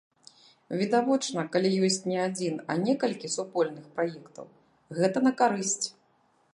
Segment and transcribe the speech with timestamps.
[0.79, 4.45] Відавочна, калі ёсць не адзін, а некалькі супольных праектаў,
[5.01, 5.85] гэта на карысць.